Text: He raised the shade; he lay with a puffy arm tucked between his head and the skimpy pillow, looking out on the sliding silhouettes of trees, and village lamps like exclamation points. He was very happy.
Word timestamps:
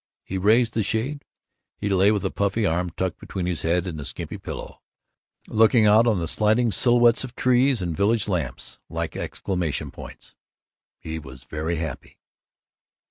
He 0.23 0.39
raised 0.39 0.73
the 0.73 0.81
shade; 0.81 1.25
he 1.77 1.87
lay 1.87 2.11
with 2.11 2.25
a 2.25 2.31
puffy 2.31 2.65
arm 2.65 2.89
tucked 2.89 3.19
between 3.19 3.45
his 3.45 3.61
head 3.61 3.85
and 3.85 3.99
the 3.99 4.03
skimpy 4.03 4.39
pillow, 4.39 4.81
looking 5.47 5.85
out 5.85 6.07
on 6.07 6.17
the 6.17 6.27
sliding 6.27 6.71
silhouettes 6.71 7.23
of 7.23 7.35
trees, 7.35 7.83
and 7.83 7.95
village 7.95 8.27
lamps 8.27 8.79
like 8.89 9.15
exclamation 9.15 9.91
points. 9.91 10.33
He 10.97 11.19
was 11.19 11.43
very 11.43 11.75
happy. 11.75 12.17